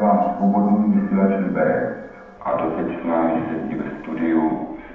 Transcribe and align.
k 0.00 0.02
vám 0.02 0.34
svobodný 0.38 0.96
vysílač 0.96 1.32
Liberec. 1.44 1.92
A 2.40 2.48
doteď 2.56 2.86
s 2.88 3.04
námi 3.04 3.40
sedí 3.48 3.74
ve 3.74 3.88
studiu 4.00 4.42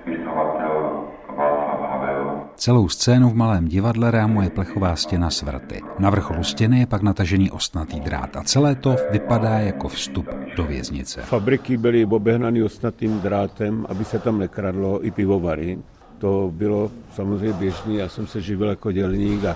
spisovatel 0.01 1.03
Václav 1.37 1.91
Havel. 1.91 2.41
Celou 2.55 2.89
scénu 2.89 3.29
v 3.29 3.35
malém 3.35 3.65
divadle 3.67 4.11
rámuje 4.11 4.49
plechová 4.49 4.95
stěna 4.95 5.29
s 5.29 5.41
vrty. 5.41 5.81
Na 5.99 6.09
vrcholu 6.09 6.43
stěny 6.43 6.79
je 6.79 6.87
pak 6.87 7.01
natažený 7.01 7.51
ostnatý 7.51 7.99
drát 7.99 8.37
a 8.37 8.43
celé 8.43 8.75
to 8.75 8.95
vypadá 9.11 9.59
jako 9.59 9.87
vstup 9.87 10.29
do 10.57 10.63
věznice. 10.63 11.21
Fabriky 11.21 11.77
byly 11.77 12.05
obehnané 12.05 12.63
ostnatým 12.63 13.19
drátem, 13.19 13.85
aby 13.89 14.05
se 14.05 14.19
tam 14.19 14.39
nekradlo, 14.39 15.05
i 15.05 15.11
pivovary. 15.11 15.77
To 16.17 16.49
bylo 16.53 16.91
samozřejmě 17.11 17.53
běžné, 17.53 17.93
já 17.93 18.09
jsem 18.09 18.27
se 18.27 18.41
živil 18.41 18.69
jako 18.69 18.91
dělník 18.91 19.45
a 19.45 19.55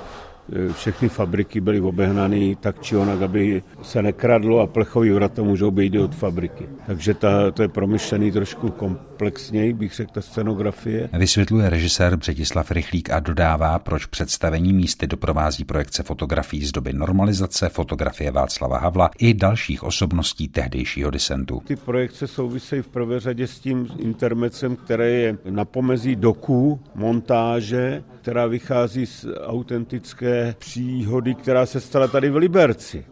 všechny 0.74 1.10
fabriky 1.10 1.62
byly 1.62 1.82
obehnané 1.82 2.56
tak 2.60 2.82
či 2.82 2.96
onak, 2.96 3.22
aby 3.22 3.64
se 3.82 4.02
nekradlo 4.02 4.60
a 4.60 4.68
plechový 4.68 5.12
vrata 5.12 5.44
můžou 5.44 5.72
být 5.72 5.96
od 5.96 6.16
fabriky. 6.16 6.66
Takže 6.88 7.14
ta, 7.14 7.52
to 7.52 7.62
je 7.62 7.68
promyšlený 7.68 8.32
trošku 8.32 8.72
komplexněji, 8.72 9.74
bych 9.74 9.94
řekl, 9.94 10.12
ta 10.14 10.22
scenografie. 10.22 11.10
Vysvětluje 11.14 11.70
režisér 11.70 12.16
Břetislav 12.16 12.72
Rychlík 12.72 13.10
a 13.10 13.20
dodává, 13.20 13.80
proč 13.80 14.06
představení 14.06 14.74
místy 14.74 15.08
doprovází 15.08 15.66
projekce 15.66 16.04
fotografií 16.04 16.66
z 16.66 16.72
doby 16.72 16.94
normalizace, 16.94 17.70
fotografie 17.70 18.32
Václava 18.32 18.80
Havla 18.80 19.10
i 19.18 19.34
dalších 19.34 19.84
osobností 19.84 20.48
tehdejšího 20.48 21.12
disentu. 21.12 21.62
Ty 21.66 21.76
projekce 21.76 22.28
souvisejí 22.28 22.82
v 22.82 22.88
prvé 22.88 23.20
řadě 23.20 23.48
s 23.48 23.60
tím 23.60 23.88
intermecem, 23.98 24.76
které 24.76 25.10
je 25.10 25.38
na 25.50 25.66
pomezí 25.66 26.16
doků, 26.16 26.80
montáže, 26.96 28.04
která 28.22 28.48
vychází 28.48 29.06
z 29.06 29.26
autentické 29.42 30.56
příhody, 30.60 31.36
která 31.36 31.66
se 31.66 31.80
stala 31.82 32.08
tady 32.08 32.30
v 32.30 32.36
Liberci. 32.36 33.06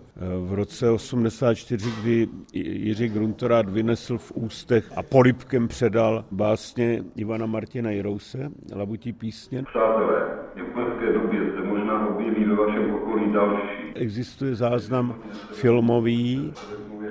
V 0.45 0.53
roce 0.53 0.89
84, 0.89 1.89
kdy 2.02 2.27
Jiří 2.53 3.09
Gruntorát 3.09 3.70
vynesl 3.70 4.17
v 4.17 4.31
ústech 4.35 4.91
a 4.95 5.03
polipkem 5.03 5.67
předal 5.67 6.26
básně 6.32 7.04
Ivana 7.15 7.45
Martina 7.45 7.91
Jirouse, 7.91 8.51
Labutí 8.76 9.13
písně. 9.13 9.63
Přátelé, 9.63 10.26
v 10.55 10.76
brzké 10.76 11.13
době 11.13 11.39
se 11.55 11.63
možná 11.67 12.07
objeví 12.07 12.45
ve 12.45 12.55
vašem 12.55 12.93
okolí 12.95 13.34
další. 13.34 13.93
Existuje 13.95 14.55
záznam 14.55 15.15
filmový 15.51 16.54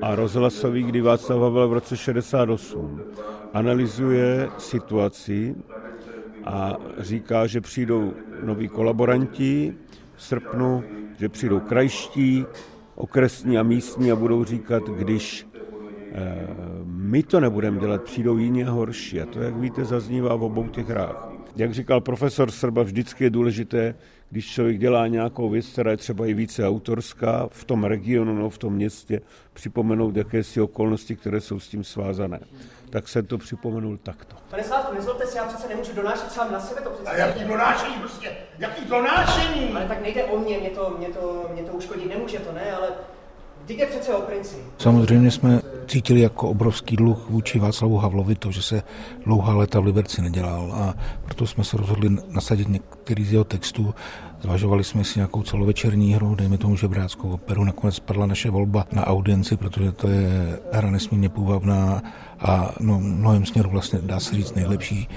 a 0.02 0.14
rozhlasový, 0.14 0.82
kdy 0.82 1.00
Václav 1.00 1.40
Havel 1.40 1.68
v 1.68 1.72
roce 1.72 1.96
68 1.96 3.00
analyzuje 3.52 4.48
situaci 4.58 5.54
a 6.46 6.76
říká, 6.98 7.46
že 7.46 7.60
přijdou 7.60 8.12
noví 8.42 8.68
kolaboranti 8.68 9.74
v 10.14 10.22
srpnu, 10.22 10.84
že 11.18 11.28
přijdou 11.28 11.60
krajští, 11.60 12.44
okresní 12.94 13.58
a 13.58 13.62
místní 13.62 14.12
a 14.12 14.16
budou 14.16 14.44
říkat, 14.44 14.82
když 14.82 15.46
eh, 16.12 16.48
my 16.84 17.22
to 17.22 17.40
nebudeme 17.40 17.80
dělat, 17.80 18.02
přijdou 18.02 18.36
jiní 18.36 18.64
a 18.64 18.70
horší. 18.70 19.20
A 19.20 19.26
to, 19.26 19.40
jak 19.40 19.56
víte, 19.56 19.84
zaznívá 19.84 20.36
v 20.36 20.42
obou 20.42 20.68
těch 20.68 20.88
hrách. 20.88 21.28
Jak 21.56 21.74
říkal 21.74 22.00
profesor 22.00 22.50
Srba, 22.50 22.82
vždycky 22.82 23.24
je 23.24 23.30
důležité, 23.30 23.94
když 24.30 24.52
člověk 24.52 24.78
dělá 24.78 25.06
nějakou 25.06 25.48
věc, 25.48 25.66
která 25.66 25.90
je 25.90 25.96
třeba 25.96 26.26
i 26.26 26.34
více 26.34 26.68
autorská, 26.68 27.48
v 27.50 27.64
tom 27.64 27.84
regionu, 27.84 28.34
no, 28.34 28.50
v 28.50 28.58
tom 28.58 28.74
městě, 28.74 29.20
připomenout 29.52 30.16
jakési 30.16 30.60
okolnosti, 30.60 31.16
které 31.16 31.40
jsou 31.40 31.60
s 31.60 31.68
tím 31.68 31.84
svázané. 31.84 32.40
Tak 32.90 33.08
jsem 33.08 33.26
to 33.26 33.38
připomenul 33.38 33.96
takto. 33.96 34.36
Pane 34.50 34.64
Slávku, 34.64 34.94
nezlobte 34.94 35.26
se, 35.26 35.38
já 35.38 35.44
přece 35.44 35.68
nemůžu 35.68 35.92
donášet 35.92 36.32
sám 36.32 36.52
na 36.52 36.60
sebe 36.60 36.80
to 36.80 36.90
přece. 36.90 37.10
A 37.10 37.16
jaký 37.16 37.44
donášení 37.44 37.94
prostě? 37.94 38.32
Jaký 38.58 38.84
donášení? 38.84 39.70
Ale 39.70 39.88
tak 39.88 40.02
nejde 40.02 40.24
o 40.24 40.38
mě, 40.38 40.58
mě 40.58 40.70
to, 40.70 40.94
mě 40.98 41.08
to, 41.08 41.50
mě 41.52 41.62
to 41.62 41.72
uškodit 41.72 42.08
nemůže 42.08 42.38
to, 42.38 42.52
ne, 42.52 42.72
ale 42.72 42.88
Je 43.68 43.86
přece 43.86 44.14
o 44.14 44.20
princi. 44.20 44.56
Samozřejmě 44.78 45.30
jsme 45.30 45.60
cítili 45.86 46.20
jako 46.20 46.48
obrovský 46.48 46.96
dluh 46.96 47.30
vůči 47.30 47.58
Václavu 47.58 47.96
Havlovi 47.96 48.34
to, 48.34 48.50
že 48.50 48.62
se 48.62 48.82
dlouhá 49.24 49.54
léta 49.54 49.80
v 49.80 49.84
Liberci 49.84 50.22
nedělal 50.22 50.72
a 50.72 50.94
proto 51.24 51.46
jsme 51.46 51.64
se 51.64 51.76
rozhodli 51.76 52.10
nasadit 52.28 52.68
některý 52.68 53.24
z 53.24 53.32
jeho 53.32 53.44
textů. 53.44 53.94
Zvažovali 54.40 54.84
jsme 54.84 55.04
si 55.04 55.18
nějakou 55.18 55.42
celovečerní 55.42 56.14
hru, 56.14 56.34
dejme 56.34 56.58
tomu 56.58 56.76
žebráckou 56.76 57.30
operu. 57.30 57.64
Nakonec 57.64 57.98
padla 57.98 58.26
naše 58.26 58.50
volba 58.50 58.86
na 58.92 59.06
audienci, 59.06 59.56
protože 59.56 59.92
to 59.92 60.08
je 60.08 60.58
hra 60.72 60.90
nesmírně 60.90 61.28
půvabná 61.28 62.02
a 62.38 62.74
no, 62.80 63.00
mnohem 63.00 63.46
směru 63.46 63.70
vlastně 63.70 63.98
dá 64.02 64.20
se 64.20 64.34
říct 64.34 64.54
nejlepší 64.54 65.08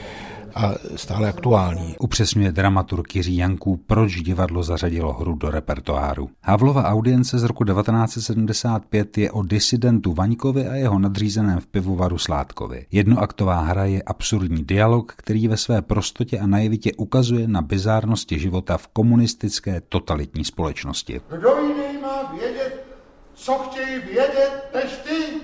a 0.55 0.73
stále 0.95 1.29
aktuální. 1.29 1.95
Upřesňuje 1.99 2.51
dramaturg 2.51 3.15
Jiří 3.15 3.37
Janků, 3.37 3.77
proč 3.87 4.15
divadlo 4.15 4.63
zařadilo 4.63 5.13
hru 5.13 5.35
do 5.35 5.51
repertoáru. 5.51 6.29
Havlova 6.43 6.83
audience 6.83 7.39
z 7.39 7.43
roku 7.43 7.63
1975 7.63 9.17
je 9.17 9.31
o 9.31 9.43
disidentu 9.43 10.13
Vaňkovi 10.13 10.67
a 10.67 10.75
jeho 10.75 10.99
nadřízeném 10.99 11.59
v 11.59 11.67
pivovaru 11.67 12.17
Sládkovi. 12.17 12.85
Jednoaktová 12.91 13.59
hra 13.59 13.85
je 13.85 14.03
absurdní 14.03 14.63
dialog, 14.63 15.13
který 15.15 15.47
ve 15.47 15.57
své 15.57 15.81
prostotě 15.81 16.39
a 16.39 16.47
naivitě 16.47 16.91
ukazuje 16.97 17.47
na 17.47 17.61
bizárnosti 17.61 18.39
života 18.39 18.77
v 18.77 18.87
komunistické 18.87 19.81
totalitní 19.89 20.45
společnosti. 20.45 21.21
Kdo 21.29 21.49
jiný 21.49 22.01
má 22.01 22.33
vědět, 22.39 22.85
co 23.33 23.53
chtějí 23.53 23.99
vědět, 23.99 24.71
než 24.73 24.97
ty? 24.97 25.35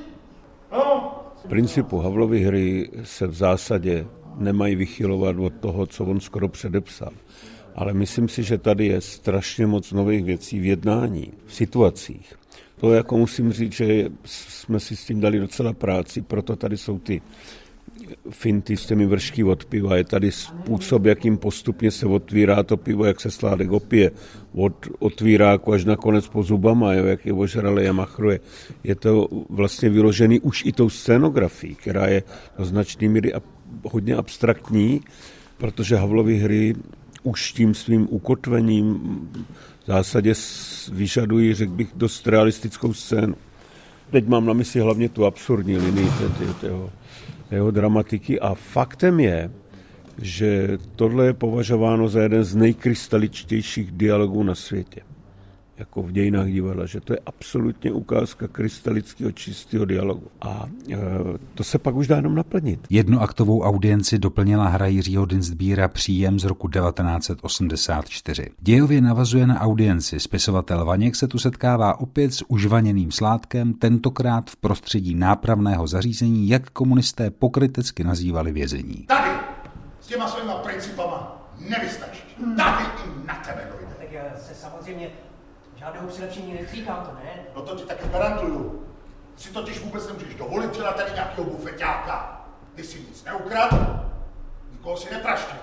No, 0.71 1.11
Principu 1.47 1.99
Havlovy 1.99 2.43
hry 2.43 2.89
se 3.03 3.27
v 3.27 3.33
zásadě 3.33 4.07
nemají 4.37 4.75
vychylovat 4.75 5.35
od 5.39 5.53
toho, 5.53 5.85
co 5.85 6.05
on 6.05 6.19
skoro 6.19 6.49
předepsal. 6.49 7.11
Ale 7.75 7.93
myslím 7.93 8.29
si, 8.29 8.43
že 8.43 8.57
tady 8.57 8.85
je 8.85 9.01
strašně 9.01 9.67
moc 9.67 9.91
nových 9.91 10.25
věcí 10.25 10.59
v 10.59 10.65
jednání, 10.65 11.31
v 11.45 11.53
situacích. 11.53 12.33
To 12.79 12.93
jako 12.93 13.17
musím 13.17 13.51
říct, 13.51 13.73
že 13.73 14.09
jsme 14.25 14.79
si 14.79 14.95
s 14.95 15.05
tím 15.05 15.19
dali 15.19 15.39
docela 15.39 15.73
práci, 15.73 16.21
proto 16.21 16.55
tady 16.55 16.77
jsou 16.77 16.99
ty 16.99 17.21
finty 18.29 18.77
s 18.77 18.85
těmi 18.85 19.05
vršky 19.05 19.43
od 19.43 19.65
piva. 19.65 19.97
Je 19.97 20.03
tady 20.03 20.31
způsob, 20.31 21.05
jakým 21.05 21.37
postupně 21.37 21.91
se 21.91 22.05
otvírá 22.05 22.63
to 22.63 22.77
pivo, 22.77 23.05
jak 23.05 23.21
se 23.21 23.31
sládek 23.31 23.71
opije. 23.71 24.11
Od 24.53 24.87
otvíráku 24.99 25.73
až 25.73 25.85
nakonec 25.85 26.27
po 26.27 26.43
zubama, 26.43 26.93
jo, 26.93 27.05
jak 27.05 27.25
je 27.25 27.33
ožrale 27.33 27.87
a 27.87 27.93
machruje. 27.93 28.39
Je 28.83 28.95
to 28.95 29.27
vlastně 29.49 29.89
vyložený 29.89 30.39
už 30.39 30.65
i 30.65 30.71
tou 30.71 30.89
scénografií, 30.89 31.75
která 31.75 32.07
je 32.07 32.23
do 32.57 32.65
značné 32.65 33.07
míry 33.07 33.33
hodně 33.91 34.15
abstraktní, 34.15 35.01
protože 35.57 35.95
Havlovy 35.95 36.37
hry 36.37 36.75
už 37.23 37.51
tím 37.51 37.73
svým 37.73 38.07
ukotvením 38.09 38.99
v 39.83 39.87
zásadě 39.87 40.33
vyžadují, 40.91 41.53
řekl 41.53 41.71
bych, 41.71 41.89
dost 41.95 42.27
realistickou 42.27 42.93
scénu. 42.93 43.35
Teď 44.11 44.27
mám 44.27 44.45
na 44.45 44.53
mysli 44.53 44.79
hlavně 44.79 45.09
tu 45.09 45.25
absurdní 45.25 45.77
linii 45.77 46.09
jeho, 46.63 46.89
jeho 47.51 47.71
dramatiky 47.71 48.39
a 48.39 48.53
faktem 48.53 49.19
je, 49.19 49.51
že 50.21 50.77
tohle 50.95 51.25
je 51.25 51.33
považováno 51.33 52.09
za 52.09 52.21
jeden 52.21 52.43
z 52.43 52.55
nejkrystaličtějších 52.55 53.91
dialogů 53.91 54.43
na 54.43 54.55
světě 54.55 55.01
jako 55.77 56.03
v 56.03 56.11
dějinách 56.11 56.47
divadla, 56.47 56.85
že 56.85 57.01
to 57.01 57.13
je 57.13 57.19
absolutně 57.25 57.91
ukázka 57.91 58.47
krystalického 58.47 59.31
čistého 59.31 59.85
dialogu. 59.85 60.27
A 60.41 60.65
e, 60.91 60.97
to 61.53 61.63
se 61.63 61.79
pak 61.79 61.95
už 61.95 62.07
dá 62.07 62.15
jenom 62.15 62.35
naplnit. 62.35 62.79
Jednoaktovou 62.89 63.61
audienci 63.61 64.19
doplnila 64.19 64.67
hra 64.67 64.85
Jiřího 64.85 65.25
Dinsbíra 65.25 65.87
příjem 65.87 66.39
z 66.39 66.43
roku 66.43 66.69
1984. 66.69 68.49
Dějově 68.59 69.01
navazuje 69.01 69.47
na 69.47 69.61
audienci. 69.61 70.19
Spisovatel 70.19 70.85
Vaněk 70.85 71.15
se 71.15 71.27
tu 71.27 71.37
setkává 71.37 71.99
opět 71.99 72.33
s 72.33 72.43
užvaněným 72.47 73.11
sládkem, 73.11 73.73
tentokrát 73.73 74.49
v 74.49 74.55
prostředí 74.55 75.15
nápravného 75.15 75.87
zařízení, 75.87 76.49
jak 76.49 76.69
komunisté 76.69 77.31
pokrytecky 77.31 78.03
nazývali 78.03 78.51
vězení. 78.51 79.05
tady 79.07 79.29
s 80.01 80.07
těma 80.07 80.27
svýma 80.27 80.53
principama 80.53 81.47
nevystačíš. 81.59 82.37
Tady 82.57 82.83
i 82.83 83.27
na 83.27 83.35
tebe 83.35 83.67
dojde. 83.71 83.95
Tak 83.99 84.11
já 84.11 84.23
se 84.37 84.55
samozřejmě 84.55 85.09
žádného 85.75 86.07
přilepšení 86.07 86.53
netříkám 86.53 87.05
to, 87.05 87.11
ne? 87.15 87.31
No 87.55 87.61
to 87.61 87.75
ti 87.75 87.83
také 87.83 88.07
garantuju. 88.07 88.83
Si 89.35 89.53
totiž 89.53 89.79
vůbec 89.79 90.07
nemůžeš 90.07 90.35
dovolit 90.35 90.75
dělat 90.75 90.95
tady 90.95 91.11
nějakého 91.11 91.43
bufeťáka. 91.49 92.41
Ty 92.75 92.83
si 92.83 92.99
nic 92.99 93.23
neukradl, 93.25 93.99
nikoho 94.71 94.97
si 94.97 95.13
nepraštil. 95.13 95.57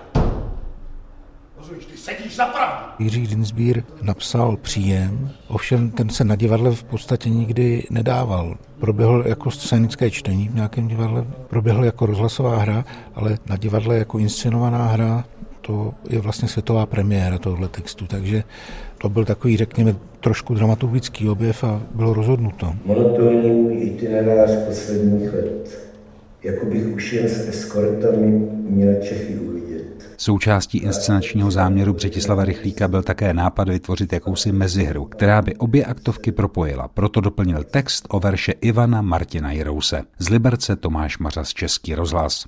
Rozumíš, 1.57 1.85
ty 1.85 1.97
sedíš 1.97 2.35
za 2.35 2.45
pravdu. 2.45 2.85
Jiří 2.99 3.27
Dinsbír 3.27 3.83
napsal 4.01 4.57
příjem, 4.57 5.31
ovšem 5.47 5.91
ten 5.91 6.09
se 6.09 6.23
na 6.23 6.35
divadle 6.35 6.71
v 6.71 6.83
podstatě 6.83 7.29
nikdy 7.29 7.87
nedával. 7.89 8.57
Proběhl 8.79 9.23
jako 9.27 9.51
scénické 9.51 10.11
čtení 10.11 10.49
v 10.49 10.55
nějakém 10.55 10.87
divadle, 10.87 11.25
proběhl 11.47 11.85
jako 11.85 12.05
rozhlasová 12.05 12.57
hra, 12.57 12.85
ale 13.15 13.37
na 13.45 13.57
divadle 13.57 13.97
jako 13.97 14.17
inscenovaná 14.17 14.85
hra 14.85 15.23
to 15.65 15.93
je 16.09 16.19
vlastně 16.19 16.47
světová 16.47 16.85
premiéra 16.85 17.37
tohle 17.37 17.67
textu, 17.67 18.07
takže 18.07 18.43
to 18.97 19.09
byl 19.09 19.25
takový, 19.25 19.57
řekněme, 19.57 19.95
trošku 20.19 20.53
dramaturgický 20.53 21.29
objev 21.29 21.63
a 21.63 21.81
bylo 21.95 22.13
rozhodnuto. 22.13 22.73
Monotónní 22.85 23.51
můj 23.51 23.83
itinerář 23.83 24.49
posledních 24.67 25.33
let. 25.33 25.79
Jako 26.43 26.65
bych 26.65 26.95
už 26.95 27.13
jen 27.13 27.29
s 27.29 27.47
eskortami 27.47 28.47
měl 28.69 28.93
Čechy 29.01 29.35
uvidět. 29.35 30.13
Součástí 30.17 30.77
inscenačního 30.77 31.51
záměru 31.51 31.93
Břetislava 31.93 32.45
Rychlíka 32.45 32.87
byl 32.87 33.03
také 33.03 33.33
nápad 33.33 33.69
vytvořit 33.69 34.13
jakousi 34.13 34.51
mezihru, 34.51 35.05
která 35.05 35.41
by 35.41 35.55
obě 35.55 35.85
aktovky 35.85 36.31
propojila. 36.31 36.87
Proto 36.87 37.21
doplnil 37.21 37.63
text 37.63 38.05
o 38.09 38.19
verše 38.19 38.51
Ivana 38.51 39.01
Martina 39.01 39.51
Jirouse. 39.51 40.01
Z 40.19 40.29
Liberce 40.29 40.75
Tomáš 40.75 41.17
Mařas 41.17 41.49
Český 41.49 41.95
rozhlas. 41.95 42.45